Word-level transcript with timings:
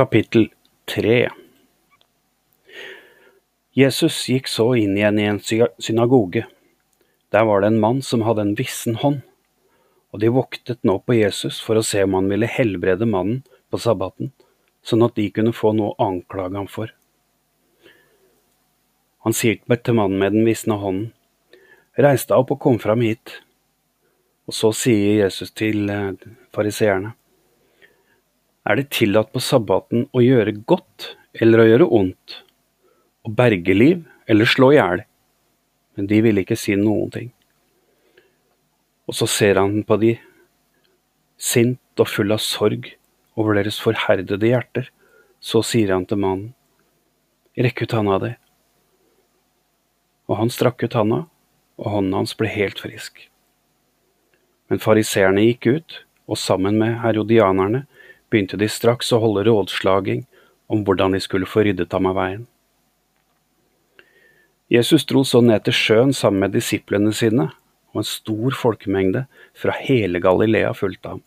Kapittel 0.00 0.48
3 0.84 1.28
Jesus 3.72 4.28
gikk 4.28 4.46
så 4.48 4.70
inn 4.80 4.94
igjen 4.96 5.18
i 5.20 5.26
en 5.28 5.40
synagoge. 5.76 6.46
Der 7.28 7.44
var 7.44 7.60
det 7.60 7.68
en 7.68 7.82
mann 7.82 8.00
som 8.00 8.24
hadde 8.24 8.46
en 8.46 8.54
vissen 8.56 8.96
hånd, 9.02 9.18
og 10.08 10.22
de 10.22 10.30
voktet 10.32 10.80
nå 10.88 10.94
på 11.04 11.18
Jesus 11.18 11.58
for 11.60 11.76
å 11.76 11.84
se 11.84 12.06
om 12.06 12.16
han 12.16 12.32
ville 12.32 12.48
helbrede 12.48 13.04
mannen 13.04 13.42
på 13.68 13.82
sabbaten, 13.84 14.32
sånn 14.80 15.04
at 15.04 15.20
de 15.20 15.28
kunne 15.36 15.52
få 15.52 15.74
noe 15.76 15.92
å 15.92 16.08
anklage 16.08 16.56
ham 16.56 16.72
for. 16.78 16.96
Han 19.28 19.36
sier 19.36 19.60
til 19.60 20.00
mannen 20.00 20.16
med 20.16 20.32
den 20.32 20.48
visne 20.48 20.80
hånden, 20.80 21.10
Reis 22.00 22.24
deg 22.24 22.40
opp 22.40 22.56
og 22.56 22.62
kom 22.64 22.80
fram 22.80 23.04
hit. 23.04 23.36
Og 24.48 24.56
så 24.56 24.72
sier 24.72 25.26
Jesus 25.26 25.52
til 25.52 25.92
eh, 25.92 26.14
fariseerne, 26.56 27.18
er 28.70 28.78
det 28.78 28.90
tillatt 28.94 29.32
på 29.34 29.42
sabbaten 29.42 30.06
å 30.14 30.22
gjøre 30.22 30.54
godt 30.68 31.12
eller 31.42 31.62
å 31.62 31.68
gjøre 31.68 31.90
ondt, 32.00 32.36
å 33.26 33.32
berge 33.34 33.74
liv 33.74 34.04
eller 34.30 34.48
slå 34.48 34.70
i 34.74 34.78
hjel? 34.78 35.04
Men 35.98 36.08
de 36.10 36.20
ville 36.24 36.44
ikke 36.44 36.58
si 36.58 36.76
noen 36.78 37.10
ting. 37.12 37.30
Og 39.10 39.16
så 39.18 39.26
ser 39.26 39.58
han 39.58 39.82
på 39.86 39.98
de, 39.98 40.14
sint 41.40 42.02
og 42.02 42.08
full 42.08 42.30
av 42.30 42.42
sorg 42.44 42.92
over 43.40 43.58
deres 43.58 43.80
forherdede 43.82 44.52
hjerter. 44.52 44.86
Så 45.40 45.64
sier 45.64 45.90
han 45.94 46.04
til 46.06 46.20
mannen, 46.20 46.52
rekk 47.56 47.86
ut 47.86 47.96
handa 47.96 48.18
di. 48.22 48.30
Og 50.30 50.36
han 50.38 50.52
strakk 50.52 50.84
ut 50.84 50.94
handa, 50.94 51.24
og 51.80 51.94
hånden 51.96 52.18
hans 52.20 52.36
ble 52.38 52.50
helt 52.52 52.78
frisk. 52.78 53.24
Men 54.70 54.82
fariseerne 54.84 55.42
gikk 55.48 55.66
ut, 55.66 55.96
og 56.30 56.38
sammen 56.38 56.76
med 56.78 57.00
herodianerne 57.02 57.86
begynte 58.30 58.58
de 58.60 58.68
straks 58.70 59.12
å 59.12 59.20
holde 59.22 59.44
rådslaging 59.48 60.24
om 60.70 60.84
hvordan 60.86 61.16
de 61.16 61.20
skulle 61.22 61.48
få 61.50 61.64
ryddet 61.66 61.92
ham 61.92 62.08
av 62.10 62.18
veien. 62.18 62.46
Jesus 64.70 65.02
dro 65.10 65.24
så 65.26 65.40
ned 65.42 65.64
til 65.66 65.74
sjøen 65.74 66.12
sammen 66.14 66.44
med 66.44 66.54
disiplene 66.54 67.10
sine, 67.16 67.48
og 67.90 68.02
en 68.02 68.06
stor 68.06 68.54
folkemengde 68.54 69.24
fra 69.58 69.74
hele 69.82 70.20
Galilea 70.22 70.70
fulgte 70.78 71.16
ham. 71.16 71.24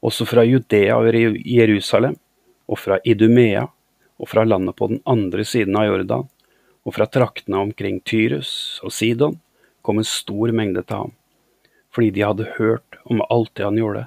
Også 0.00 0.24
fra 0.28 0.44
Judea 0.46 0.96
og 0.96 1.12
Jerusalem, 1.12 2.16
og 2.66 2.80
fra 2.80 2.96
Idumea, 3.04 3.66
og 4.16 4.30
fra 4.32 4.46
landet 4.48 4.78
på 4.78 4.88
den 4.88 5.02
andre 5.04 5.44
siden 5.44 5.76
av 5.76 5.90
Jordan, 5.90 6.24
og 6.86 6.94
fra 6.96 7.04
traktene 7.10 7.60
omkring 7.66 8.00
Tyrus 8.00 8.80
og 8.80 8.94
Sidon, 8.96 9.36
kom 9.84 10.00
en 10.00 10.08
stor 10.08 10.54
mengde 10.56 10.86
til 10.86 11.04
ham, 11.04 11.12
fordi 11.92 12.14
de 12.16 12.24
hadde 12.24 12.48
hørt 12.56 12.96
om 13.04 13.20
alt 13.28 13.52
det 13.58 13.66
han 13.68 13.76
gjorde. 13.76 14.06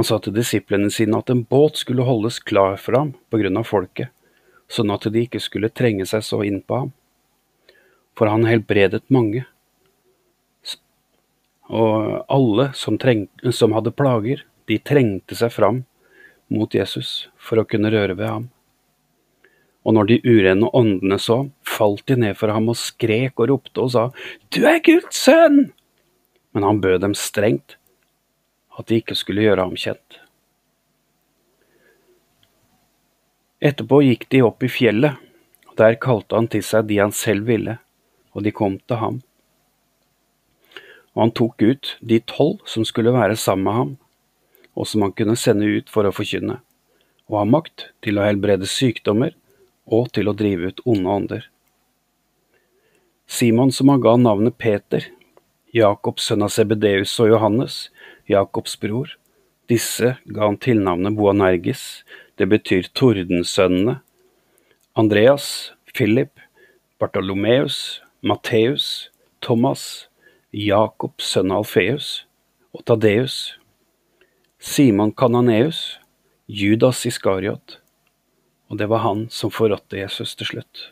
Han 0.00 0.06
sa 0.08 0.16
til 0.16 0.32
disiplene 0.32 0.88
sine 0.88 1.18
at 1.20 1.28
en 1.28 1.42
båt 1.44 1.76
skulle 1.76 2.06
holdes 2.08 2.38
klar 2.40 2.78
for 2.80 2.96
ham 2.96 3.08
på 3.28 3.36
grunn 3.36 3.58
av 3.60 3.66
folket, 3.68 4.08
sånn 4.72 4.88
at 4.94 5.04
de 5.12 5.26
ikke 5.26 5.42
skulle 5.44 5.68
trenge 5.68 6.06
seg 6.08 6.22
så 6.24 6.38
inn 6.40 6.62
på 6.64 6.78
ham. 6.78 6.92
For 8.16 8.30
han 8.32 8.46
helbredet 8.48 9.02
mange. 9.12 9.42
Og 11.68 12.24
alle 12.32 12.70
som, 12.72 12.96
som 13.52 13.76
hadde 13.76 13.92
plager, 13.92 14.40
de 14.72 14.78
trengte 14.80 15.36
seg 15.36 15.52
fram 15.52 15.82
mot 16.48 16.72
Jesus 16.72 17.28
for 17.36 17.60
å 17.60 17.66
kunne 17.68 17.92
røre 17.92 18.16
ved 18.16 18.30
ham. 18.30 18.46
Og 19.84 19.98
når 19.98 20.08
de 20.08 20.18
urene 20.24 20.70
åndene 20.80 21.20
så 21.20 21.42
falt 21.60 22.06
de 22.08 22.16
ned 22.24 22.40
for 22.40 22.48
ham 22.56 22.72
og 22.72 22.80
skrek 22.80 23.36
og 23.36 23.52
ropte 23.52 23.84
og 23.84 23.92
sa, 23.92 24.06
Du 24.48 24.64
er 24.64 24.80
Guds 24.80 25.20
sønn! 25.26 25.74
Men 26.56 26.64
han 26.64 26.80
bød 26.80 27.04
dem 27.04 27.12
strengt 27.12 27.76
at 28.80 28.88
de 28.88 29.00
ikke 29.00 29.16
skulle 29.18 29.44
gjøre 29.44 29.66
ham 29.68 29.76
kjent. 29.78 30.20
Etterpå 33.60 34.00
gikk 34.06 34.24
de 34.32 34.40
opp 34.46 34.64
i 34.64 34.70
fjellet, 34.72 35.18
og 35.68 35.76
der 35.76 35.98
kalte 36.00 36.38
han 36.38 36.48
til 36.48 36.64
seg 36.64 36.88
de 36.88 36.96
han 37.02 37.12
selv 37.12 37.50
ville, 37.50 37.76
og 38.32 38.46
de 38.46 38.54
kom 38.56 38.78
til 38.88 39.00
ham. 39.02 39.20
Og 41.12 41.26
han 41.26 41.34
tok 41.36 41.60
ut 41.60 41.92
de 42.00 42.22
tolv 42.24 42.62
som 42.64 42.86
skulle 42.88 43.12
være 43.12 43.36
sammen 43.36 43.66
med 43.68 43.76
ham, 43.76 43.92
og 44.72 44.88
som 44.88 45.04
han 45.04 45.12
kunne 45.12 45.36
sende 45.36 45.68
ut 45.68 45.92
for 45.92 46.08
å 46.08 46.14
forkynne, 46.14 46.60
og 47.28 47.38
ha 47.42 47.44
makt 47.44 47.90
til 48.04 48.16
å 48.16 48.24
helbrede 48.24 48.68
sykdommer 48.70 49.36
og 49.90 50.08
til 50.14 50.30
å 50.30 50.36
drive 50.36 50.70
ut 50.70 50.84
onde 50.88 51.16
ånder. 51.18 51.48
Simon, 53.30 53.70
som 53.70 53.90
han 53.92 54.00
ga 54.02 54.16
navnet 54.16 54.56
Peter, 54.58 55.04
Jakob 55.74 56.18
sønn 56.18 56.42
av 56.42 56.50
Sebedeus 56.50 57.12
og 57.22 57.30
Johannes, 57.30 57.90
Jakobs 58.30 58.76
bror. 58.80 59.16
Disse 59.70 60.16
ga 60.26 60.46
han 60.48 60.58
tilnavnet 60.58 61.14
Boanergis, 61.14 62.02
det 62.38 62.48
betyr 62.50 62.88
tordensønnene. 62.94 64.00
Andreas, 64.98 65.72
Philip, 65.94 66.40
Bartolomeus, 66.98 68.00
Matteus, 68.20 69.10
Thomas, 69.40 70.08
Jakob 70.50 71.22
sønn 71.22 71.52
av 71.54 71.62
Alfeus 71.62 72.24
og 72.74 72.82
Tadeus, 72.90 73.54
Simon 74.58 75.14
Kananeus, 75.14 76.00
Judas 76.50 77.04
Iskariot, 77.06 77.78
og 78.68 78.82
det 78.82 78.90
var 78.90 79.04
han 79.06 79.28
som 79.30 79.54
forrådte 79.54 80.02
Jesus 80.02 80.34
til 80.34 80.50
slutt. 80.50 80.90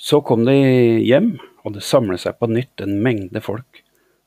Så 0.00 0.24
kom 0.24 0.48
de 0.48 0.56
hjem, 1.04 1.34
og 1.64 1.76
det 1.76 1.84
samlet 1.84 2.24
seg 2.24 2.40
på 2.40 2.48
nytt 2.50 2.82
en 2.84 2.98
mengde 3.04 3.44
folk 3.44 3.83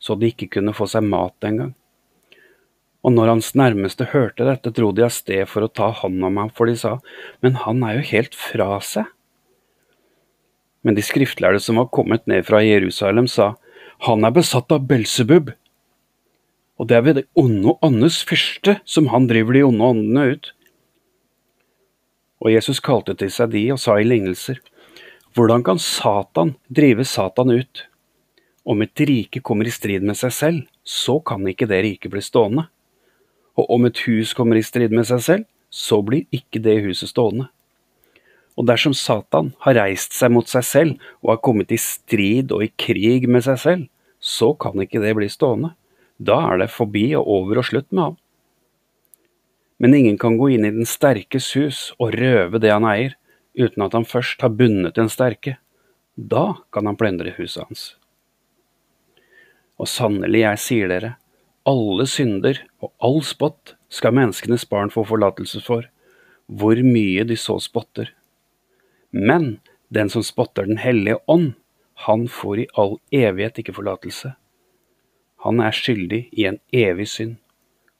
så 0.07 0.16
de 0.16 0.31
ikke 0.31 0.47
kunne 0.56 0.75
få 0.75 0.88
seg 0.88 1.03
mat 1.03 1.47
engang. 1.47 1.73
Og 3.03 3.13
når 3.13 3.34
hans 3.35 3.53
nærmeste 3.56 4.07
hørte 4.13 4.47
dette, 4.47 4.72
dro 4.75 4.94
de 4.95 5.06
av 5.06 5.13
sted 5.16 5.44
for 5.51 5.63
å 5.63 5.72
ta 5.72 5.91
hånd 6.01 6.23
om 6.23 6.40
ham, 6.41 6.50
for 6.51 6.68
de 6.68 6.75
sa, 6.79 6.97
men 7.44 7.59
han 7.66 7.84
er 7.85 8.00
jo 8.00 8.09
helt 8.13 8.35
fra 8.35 8.79
seg. 8.84 9.07
Men 10.88 10.95
de 10.95 11.03
skriftlærde 11.03 11.59
som 11.63 11.79
var 11.79 11.91
kommet 11.91 12.23
ned 12.31 12.47
fra 12.47 12.63
Jerusalem, 12.63 13.28
sa, 13.28 13.56
han 14.07 14.23
er 14.23 14.35
besatt 14.35 14.72
av 14.72 14.88
Belsebub, 14.88 15.51
og 16.78 16.89
det 16.89 16.97
er 16.97 17.06
ved 17.06 17.18
det 17.18 17.25
onde 17.38 17.74
åndes 17.84 18.22
fyrste 18.29 18.78
som 18.85 19.09
han 19.09 19.25
driver 19.29 19.57
de 19.57 19.66
onde 19.66 19.91
åndene 19.94 20.25
ut. 20.35 20.51
Og 22.44 22.53
Jesus 22.53 22.79
kalte 22.85 23.16
til 23.18 23.31
seg 23.34 23.56
de 23.56 23.63
og 23.74 23.81
sa 23.81 23.97
i 23.97 24.06
lignelser, 24.06 24.59
hvordan 25.34 25.66
kan 25.66 25.81
Satan 25.81 26.53
drive 26.69 27.06
Satan 27.06 27.51
ut? 27.53 27.88
Om 28.68 28.84
et 28.84 29.00
rike 29.08 29.40
kommer 29.40 29.68
i 29.68 29.72
strid 29.72 30.04
med 30.04 30.18
seg 30.20 30.34
selv, 30.36 30.64
så 30.84 31.22
kan 31.24 31.46
ikke 31.48 31.70
det 31.72 31.80
riket 31.86 32.12
bli 32.12 32.24
stående. 32.24 32.66
Og 33.56 33.70
om 33.74 33.88
et 33.88 34.02
hus 34.06 34.34
kommer 34.36 34.60
i 34.60 34.66
strid 34.66 34.92
med 34.92 35.08
seg 35.08 35.22
selv, 35.24 35.46
så 35.72 36.02
blir 36.04 36.28
ikke 36.36 36.60
det 36.64 36.82
huset 36.84 37.14
stående. 37.14 37.48
Og 38.58 38.66
dersom 38.68 38.96
Satan 38.98 39.54
har 39.64 39.78
reist 39.78 40.16
seg 40.18 40.34
mot 40.34 40.50
seg 40.50 40.66
selv 40.66 41.10
og 41.22 41.36
har 41.36 41.44
kommet 41.46 41.72
i 41.72 41.80
strid 41.80 42.52
og 42.52 42.66
i 42.66 42.72
krig 42.76 43.28
med 43.30 43.46
seg 43.46 43.60
selv, 43.62 43.84
så 44.20 44.52
kan 44.58 44.82
ikke 44.82 45.00
det 45.04 45.14
bli 45.16 45.30
stående. 45.32 45.76
Da 46.18 46.40
er 46.50 46.64
det 46.64 46.74
forbi 46.74 47.12
og 47.16 47.30
over 47.30 47.62
og 47.62 47.68
slutt 47.70 47.88
med 47.92 48.04
ham. 48.04 48.18
Men 49.78 49.94
ingen 49.94 50.18
kan 50.18 50.40
gå 50.42 50.50
inn 50.56 50.66
i 50.66 50.74
den 50.74 50.90
sterkes 50.90 51.52
hus 51.54 51.80
og 52.02 52.18
røve 52.18 52.60
det 52.60 52.74
han 52.74 52.88
eier, 52.90 53.14
uten 53.54 53.86
at 53.86 53.94
han 53.94 54.10
først 54.10 54.42
har 54.42 54.56
bundet 54.58 54.98
den 54.98 55.12
sterke. 55.14 55.60
Da 56.18 56.58
kan 56.74 56.90
han 56.90 56.98
plendre 56.98 57.36
huset 57.38 57.64
hans. 57.68 57.86
Og 59.78 59.90
sannelig, 59.90 60.42
jeg 60.42 60.62
sier 60.64 60.92
dere, 60.92 61.16
alle 61.68 62.08
synder 62.10 62.62
og 62.82 62.94
all 63.04 63.20
spott 63.26 63.76
skal 63.94 64.16
menneskenes 64.16 64.66
barn 64.70 64.92
få 64.94 65.04
forlatelse 65.08 65.62
for, 65.66 65.86
hvor 66.48 66.80
mye 66.84 67.26
de 67.28 67.36
så 67.38 67.58
spotter. 67.62 68.14
Men 69.12 69.60
den 69.90 70.10
som 70.10 70.24
spotter 70.24 70.66
Den 70.66 70.78
hellige 70.78 71.20
ånd, 71.28 71.54
han 72.06 72.28
får 72.28 72.60
i 72.60 72.68
all 72.74 72.98
evighet 73.12 73.60
ikke 73.60 73.74
forlatelse. 73.74 74.34
Han 75.46 75.60
er 75.60 75.72
skyldig 75.72 76.28
i 76.32 76.46
en 76.46 76.60
evig 76.74 77.08
synd, 77.10 77.38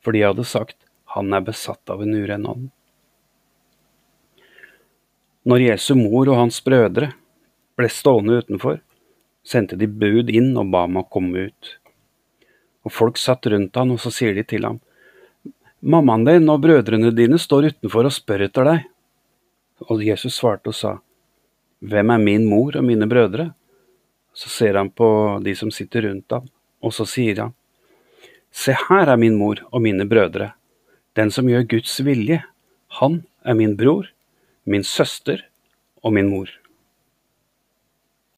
for 0.04 0.14
de 0.14 0.26
hadde 0.26 0.46
sagt 0.46 0.78
han 1.16 1.34
er 1.34 1.42
besatt 1.42 1.90
av 1.90 2.02
en 2.04 2.14
uren 2.14 2.46
ånd. 2.46 2.66
Når 5.48 5.64
Jesu 5.64 5.94
mor 5.96 6.28
og 6.28 6.42
hans 6.42 6.60
brødre 6.62 7.14
ble 7.80 7.90
stående 7.90 8.42
utenfor, 8.42 8.82
sendte 9.48 9.78
de 9.80 9.88
bud 9.88 10.30
inn 10.30 10.52
og 10.60 10.72
ba 10.74 10.84
ham 10.86 11.00
å 11.00 11.08
komme 11.08 11.48
ut. 11.48 11.72
Og 12.88 12.94
folk 12.94 13.20
satt 13.20 13.48
rundt 13.52 13.76
han, 13.80 13.94
og 13.94 14.02
så 14.04 14.12
sier 14.14 14.36
de 14.36 14.44
til 14.48 14.68
ham, 14.68 14.82
Mammaen 15.78 16.24
din 16.26 16.50
og 16.50 16.64
brødrene 16.64 17.12
dine 17.14 17.38
står 17.38 17.70
utenfor 17.70 18.08
og 18.10 18.14
spør 18.16 18.48
etter 18.48 18.66
deg. 18.66 18.86
Og 19.86 20.02
Jesus 20.02 20.40
svarte 20.40 20.72
og 20.72 20.76
sa, 20.76 20.96
Hvem 21.86 22.10
er 22.16 22.24
min 22.24 22.48
mor 22.50 22.76
og 22.80 22.84
mine 22.84 23.06
brødre? 23.08 23.52
Så 24.34 24.50
ser 24.50 24.80
han 24.80 24.90
på 24.90 25.08
de 25.46 25.54
som 25.56 25.70
sitter 25.74 26.08
rundt 26.10 26.34
ham, 26.34 26.48
og 26.82 26.96
så 26.98 27.06
sier 27.06 27.44
han, 27.44 27.54
Se 28.50 28.74
her 28.74 29.12
er 29.12 29.22
min 29.22 29.38
mor 29.38 29.62
og 29.70 29.84
mine 29.86 30.08
brødre. 30.10 30.56
Den 31.14 31.30
som 31.34 31.50
gjør 31.50 31.68
Guds 31.76 32.00
vilje, 32.02 32.42
han 32.98 33.22
er 33.46 33.58
min 33.58 33.76
bror, 33.78 34.10
min 34.66 34.84
søster 34.84 35.46
og 36.02 36.16
min 36.18 36.32
mor. 36.34 36.50